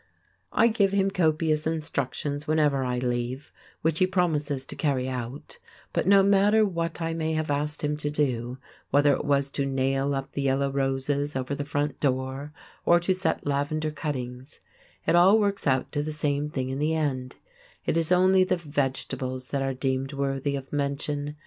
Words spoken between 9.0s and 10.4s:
it was to nail up